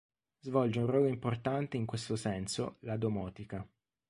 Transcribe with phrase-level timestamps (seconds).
[0.39, 3.63] Svolge un ruolo importante in questo senso la domotica.